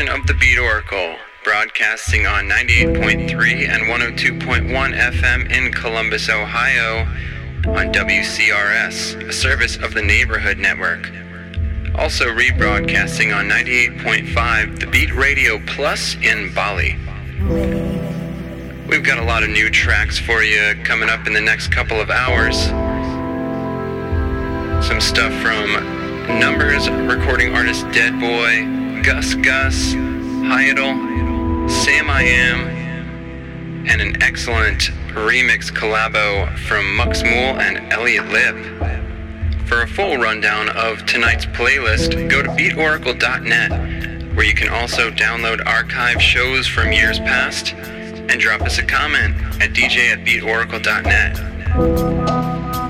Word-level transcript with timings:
Edition 0.00 0.18
of 0.18 0.26
the 0.26 0.34
Beat 0.34 0.58
Oracle, 0.58 1.16
broadcasting 1.44 2.24
on 2.24 2.44
98.3 2.48 3.68
and 3.68 3.82
102.1 3.82 4.94
FM 4.96 5.52
in 5.52 5.70
Columbus, 5.72 6.30
Ohio, 6.30 7.00
on 7.68 7.92
WCRS, 7.92 9.28
a 9.28 9.32
service 9.32 9.76
of 9.76 9.92
the 9.92 10.00
Neighborhood 10.00 10.56
Network. 10.56 11.10
Also 11.96 12.28
rebroadcasting 12.28 13.36
on 13.36 13.46
98.5 13.50 14.80
The 14.80 14.86
Beat 14.86 15.14
Radio 15.14 15.60
Plus 15.66 16.14
in 16.22 16.54
Bali. 16.54 16.96
We've 18.88 19.04
got 19.04 19.18
a 19.18 19.24
lot 19.24 19.42
of 19.42 19.50
new 19.50 19.68
tracks 19.68 20.18
for 20.18 20.42
you 20.42 20.82
coming 20.82 21.10
up 21.10 21.26
in 21.26 21.34
the 21.34 21.42
next 21.42 21.68
couple 21.72 22.00
of 22.00 22.08
hours. 22.08 22.56
Some 24.86 25.00
stuff 25.02 25.32
from 25.42 25.74
Numbers 26.38 26.88
recording 26.88 27.54
artist 27.54 27.84
Deadboy, 27.86 28.79
Gus 29.02 29.34
Gus, 29.34 29.94
Hyetal, 29.94 31.70
Sam 31.70 32.10
I 32.10 32.22
Am, 32.22 33.86
and 33.86 34.00
an 34.02 34.22
excellent 34.22 34.90
remix 35.14 35.70
collabo 35.72 36.54
from 36.58 36.96
Mux 36.96 37.22
Mool 37.22 37.58
and 37.58 37.90
Elliot 37.92 38.28
Lipp. 38.28 38.56
For 39.66 39.80
a 39.82 39.86
full 39.86 40.18
rundown 40.18 40.68
of 40.70 41.06
tonight's 41.06 41.46
playlist, 41.46 42.28
go 42.28 42.42
to 42.42 42.48
beatoracle.net, 42.50 44.34
where 44.36 44.44
you 44.44 44.54
can 44.54 44.68
also 44.68 45.10
download 45.10 45.64
archive 45.66 46.20
shows 46.20 46.66
from 46.66 46.92
years 46.92 47.18
past 47.20 47.72
and 47.72 48.38
drop 48.38 48.60
us 48.60 48.78
a 48.78 48.84
comment 48.84 49.34
at 49.62 49.70
dj 49.70 50.12
at 50.12 50.18
beatoracle.net. 50.26 51.38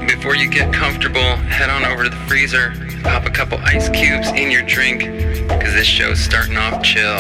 Before 0.09 0.35
you 0.35 0.51
get 0.51 0.73
comfortable, 0.73 1.37
head 1.37 1.71
on 1.71 1.85
over 1.85 2.03
to 2.05 2.11
the 2.11 2.17
freezer, 2.27 2.75
pop 3.05 3.27
a 3.27 3.31
couple 3.31 3.59
ice 3.59 3.89
cubes 3.91 4.29
in 4.29 4.51
your 4.51 4.63
drink, 4.63 5.20
because 5.61 5.75
this 5.75 5.87
show's 5.87 6.19
starting 6.19 6.57
off 6.57 6.83
chill. 6.83 7.19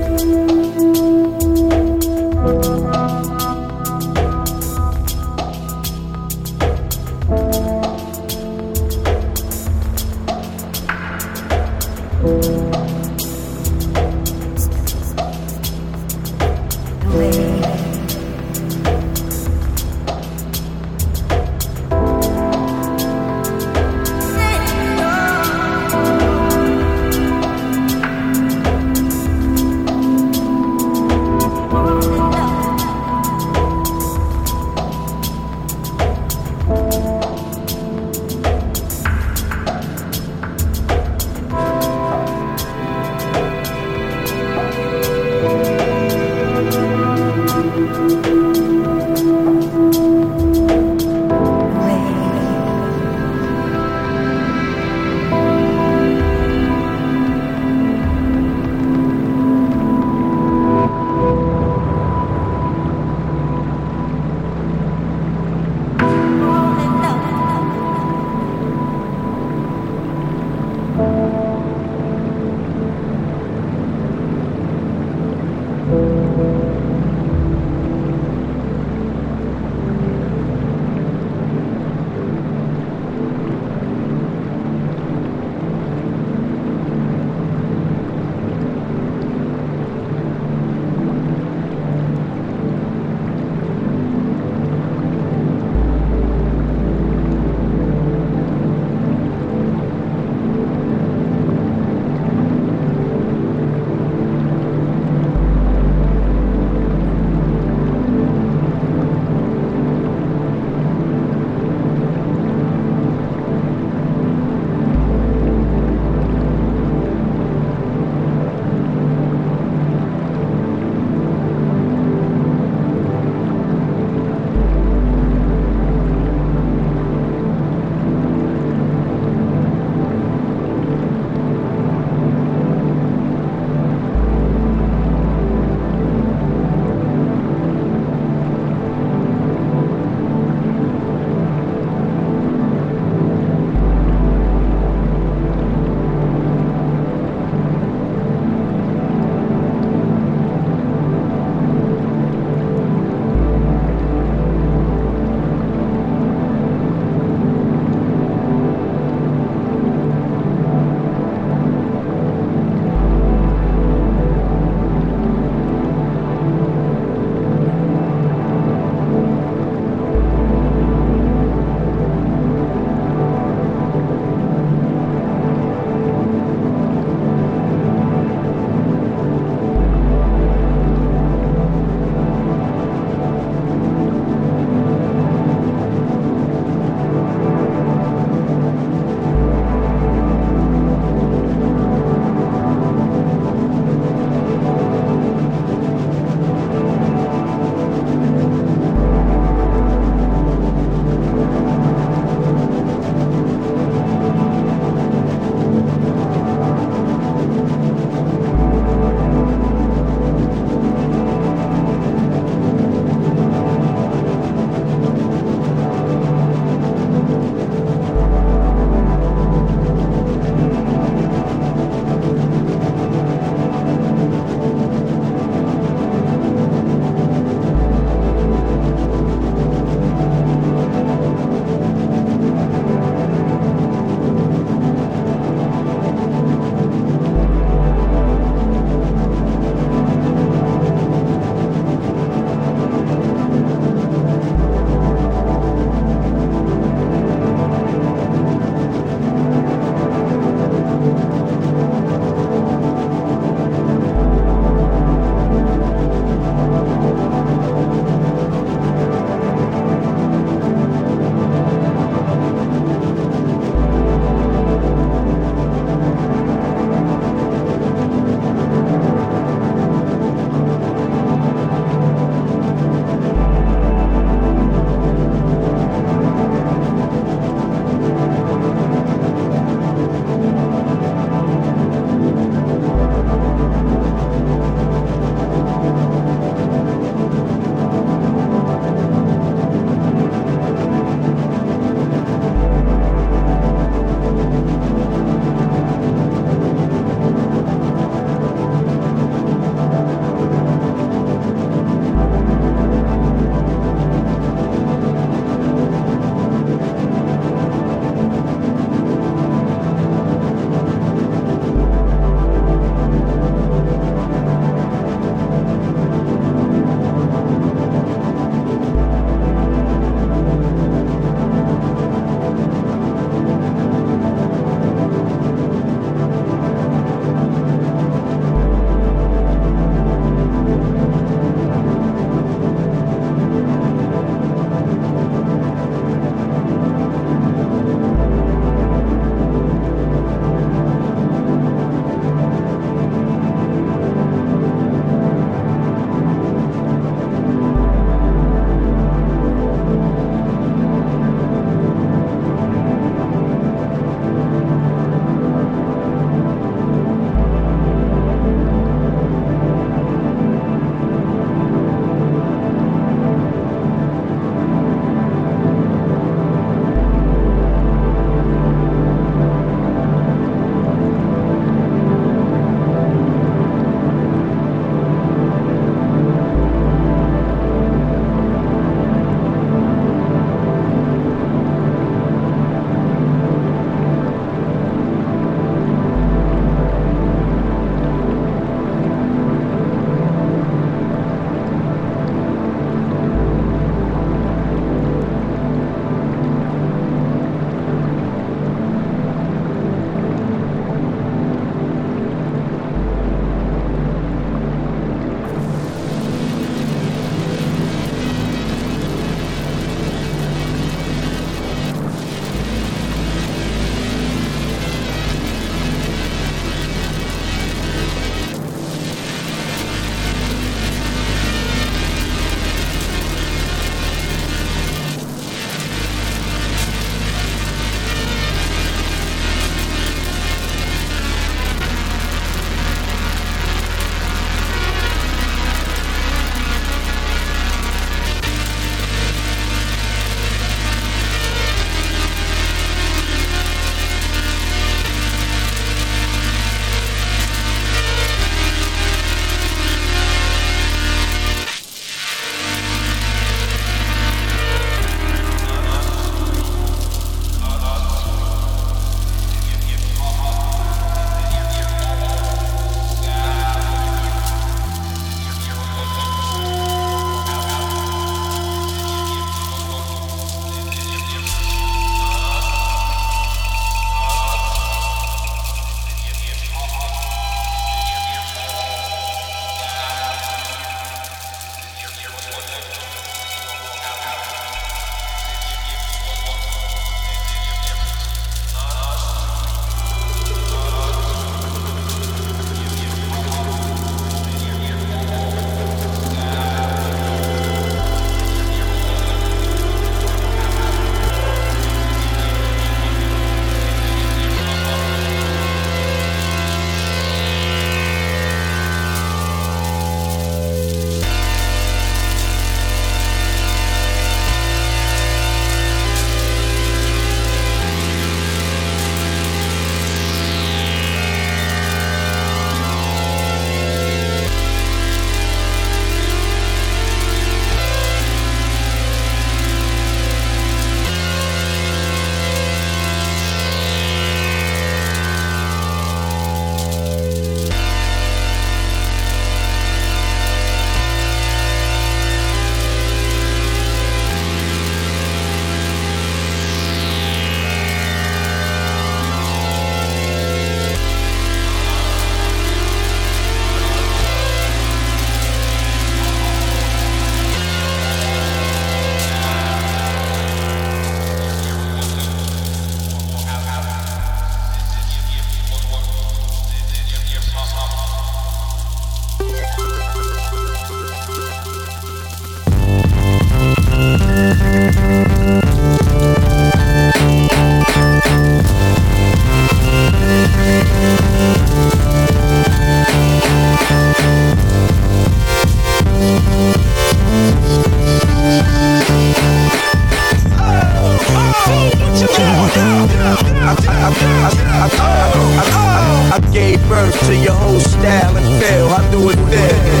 Do 599.11 599.29
it 599.29 600.00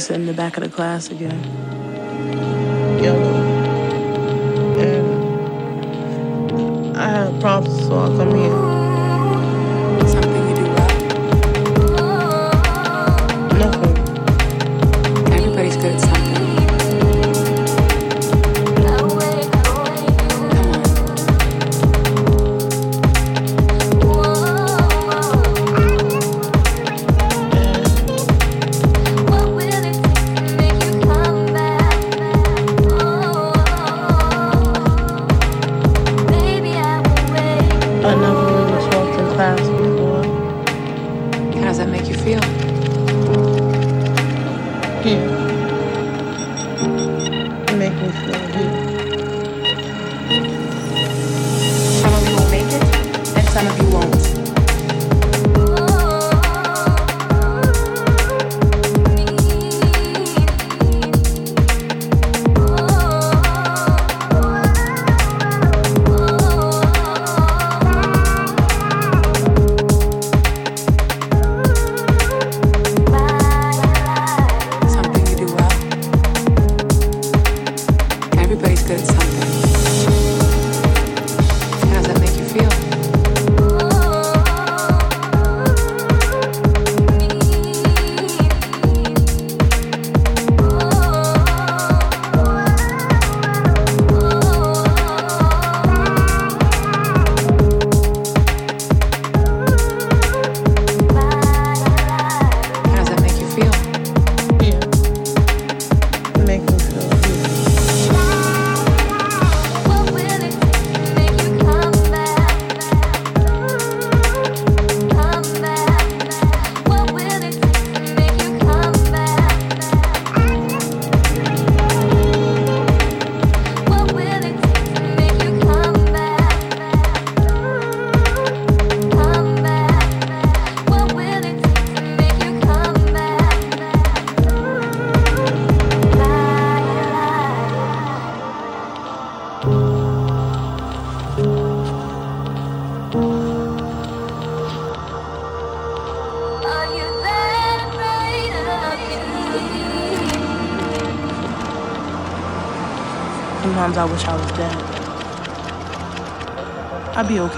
sit 0.00 0.16
in 0.16 0.26
the 0.26 0.32
back 0.32 0.56
of 0.56 0.62
the 0.62 0.68
class 0.68 1.10
again. 1.10 1.63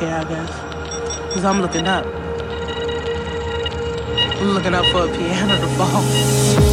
Yeah, 0.06 0.20
I 0.20 0.24
guess. 0.24 1.26
Because 1.26 1.44
I'm 1.44 1.60
looking 1.60 1.88
up. 1.88 2.06
I'm 4.40 4.50
looking 4.50 4.72
up 4.72 4.86
for 4.92 5.04
a 5.04 5.08
piano 5.08 5.60
to 5.60 5.66
fall. 5.76 6.65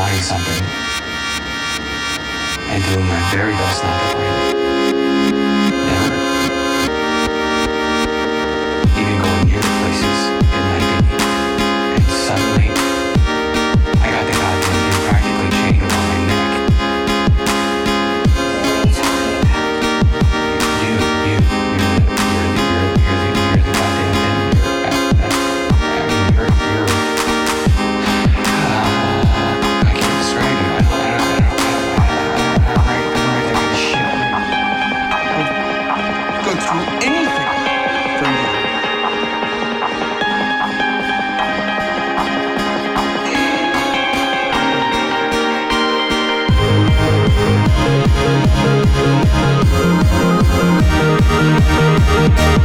wanting 0.00 0.22
something 0.22 0.64
and 2.72 2.82
doing 2.84 3.06
my 3.06 3.30
very 3.34 3.52
best 3.52 3.84
not 3.84 4.00
to 4.00 4.16
quit. 4.16 4.69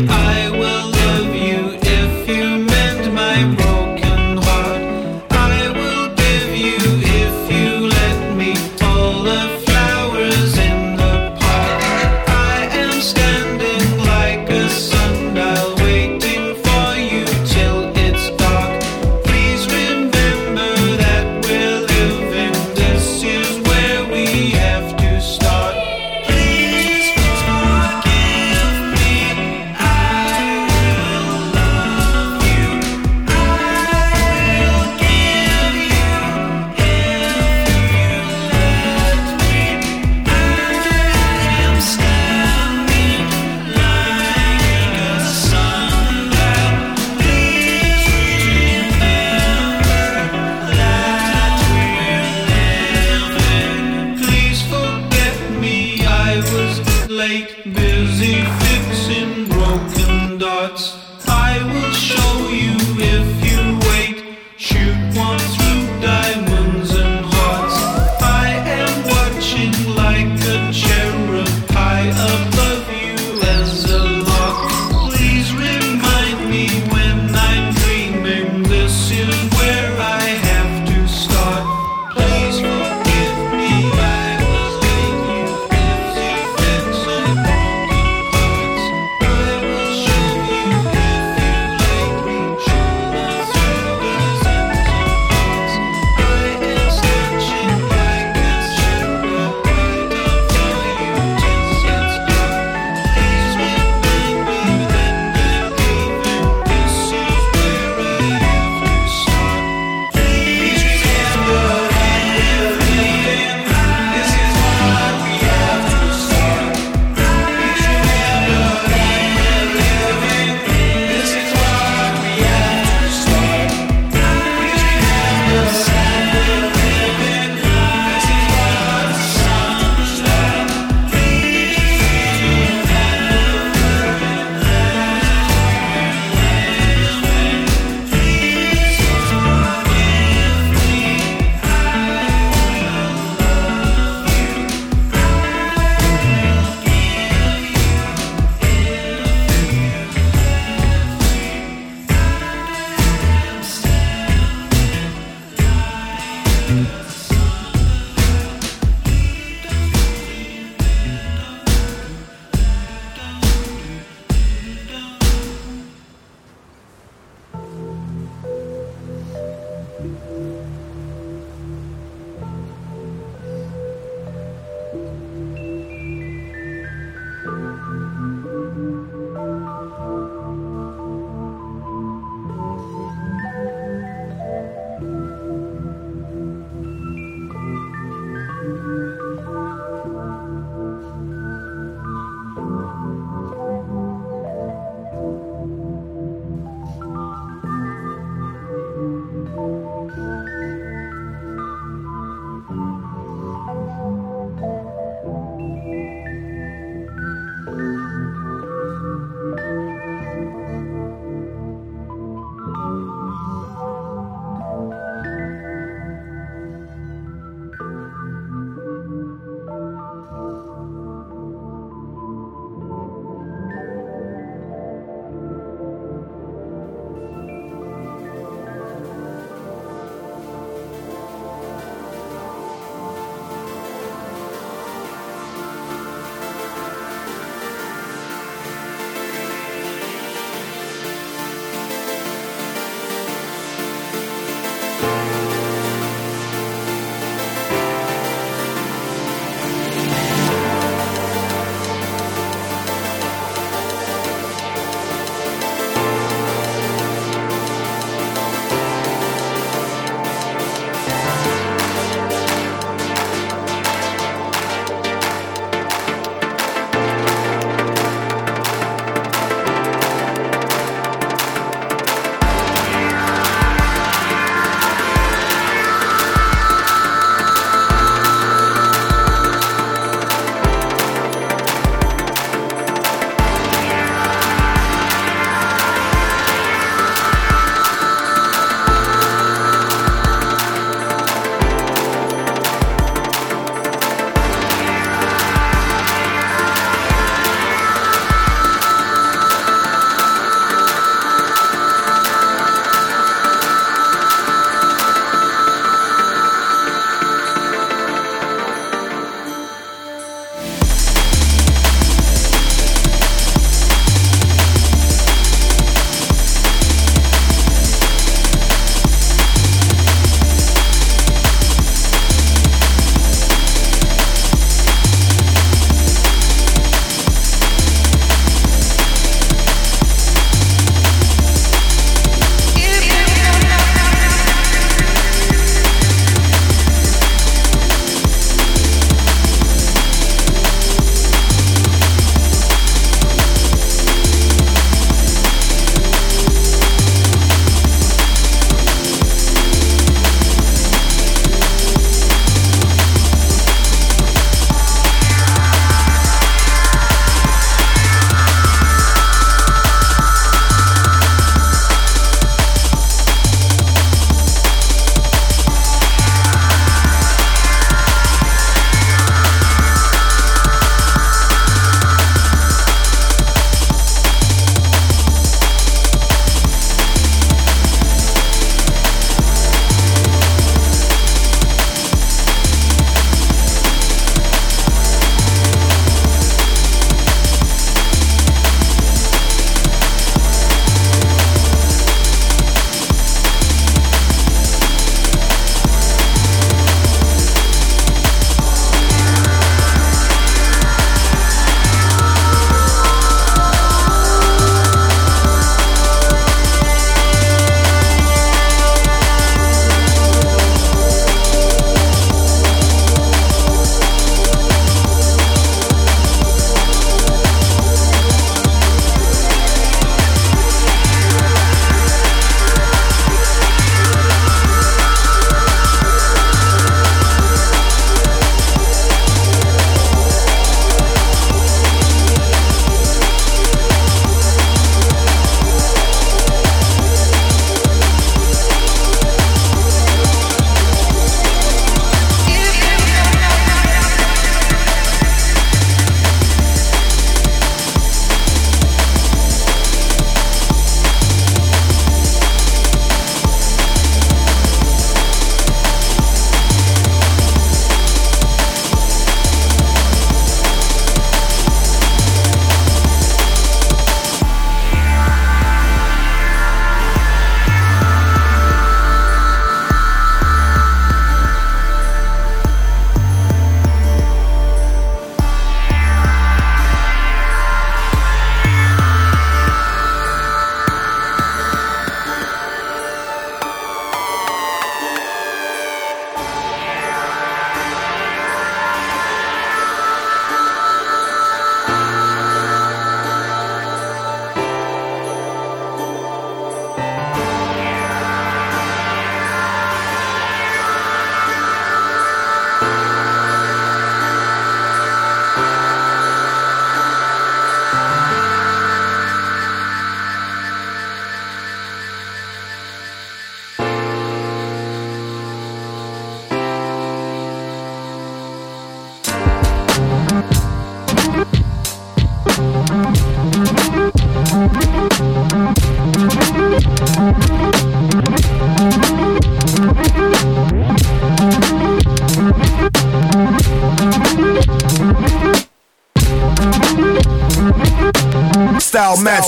me, 0.00 0.21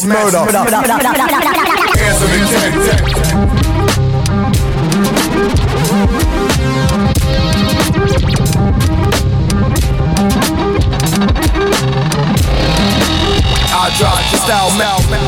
Max 0.06 0.34
I 13.76 13.90
drive 13.98 14.40
style 14.40 14.70
mouth. 14.78 15.23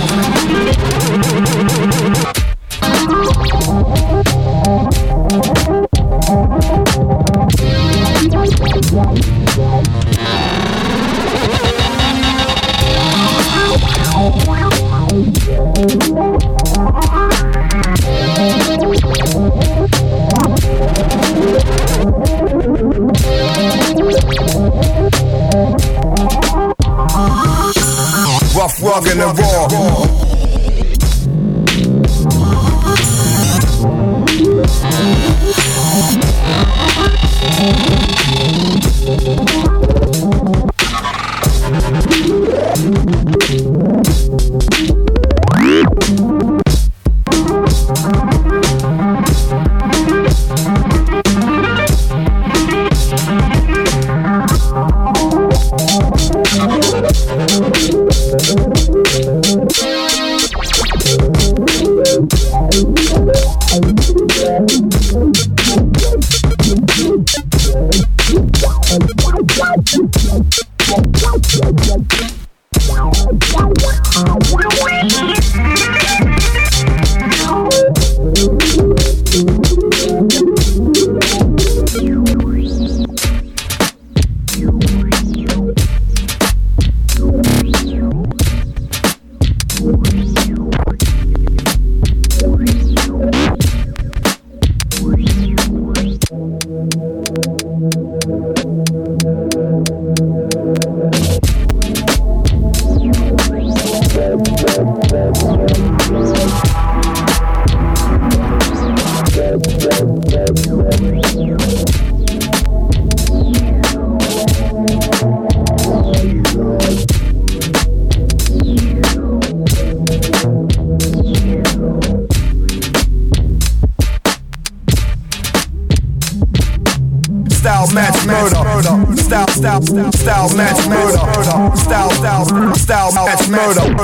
style, 129.82 130.12
style, 130.12 130.12
style, 130.12 130.56
match 130.56 130.88
murder, 130.88 131.76
style, 131.76 132.10
style, 132.10 132.74
style, 132.74 133.12
match 133.12 133.48
murder, 133.48 133.94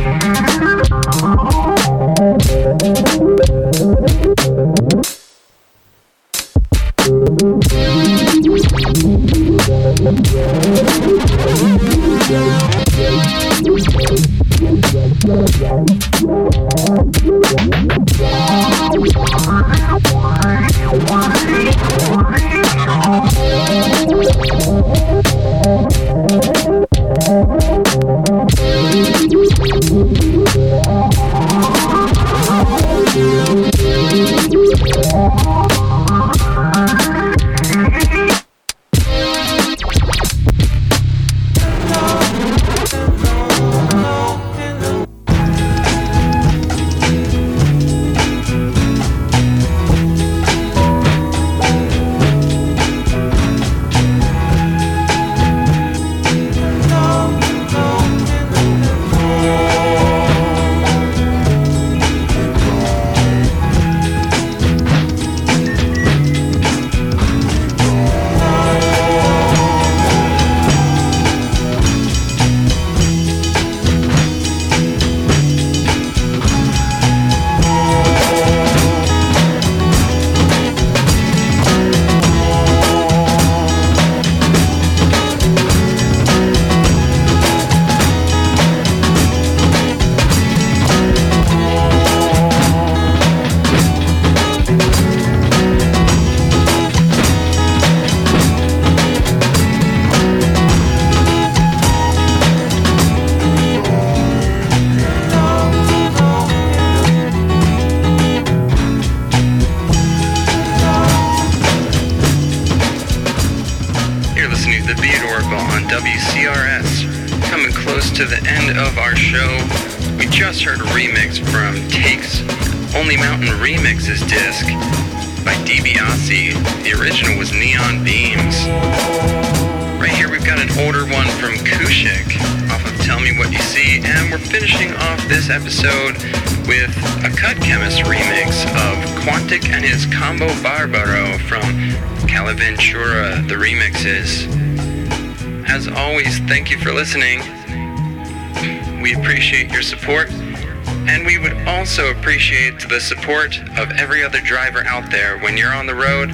The 152.93 153.01
support 153.01 153.59
of 153.79 153.91
every 153.93 154.23
other 154.23 154.39
driver 154.41 154.85
out 154.85 155.11
there. 155.11 155.39
When 155.39 155.57
you're 155.57 155.73
on 155.73 155.87
the 155.87 155.95
road, 155.95 156.29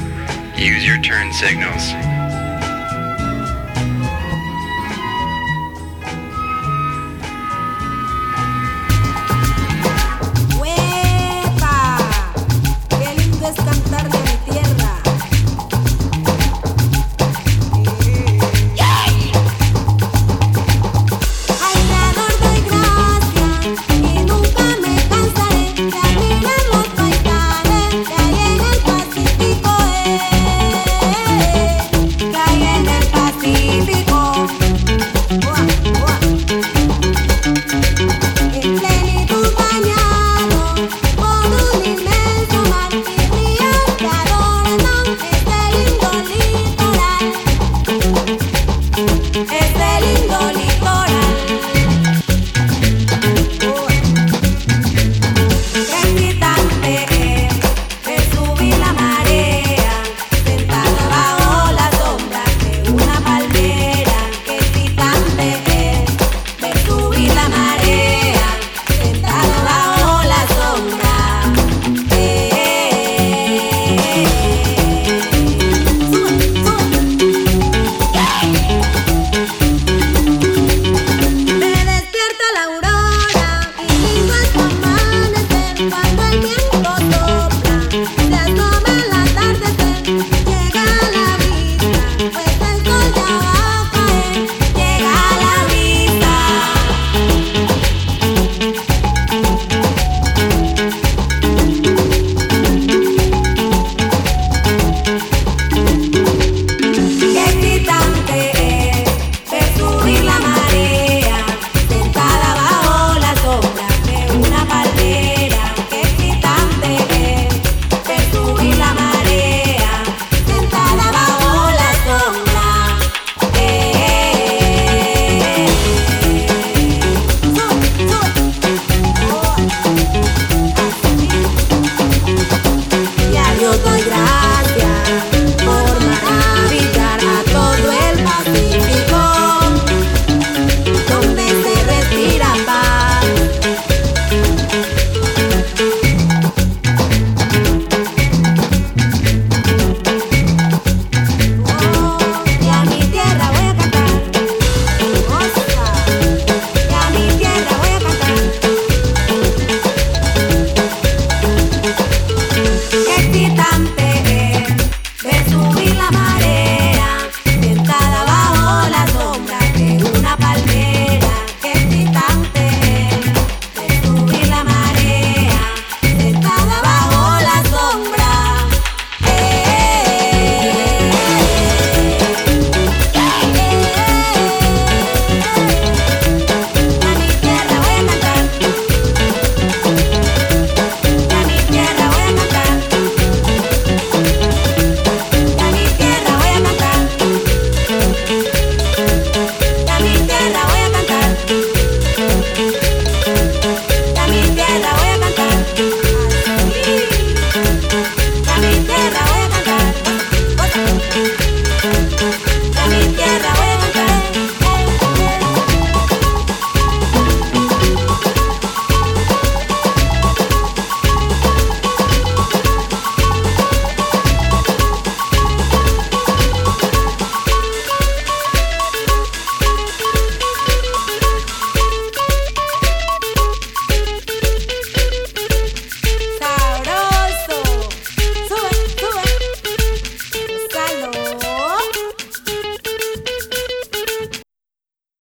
use 0.59 0.85
your 0.85 1.01
turn 1.01 1.33
signals. 1.33 2.08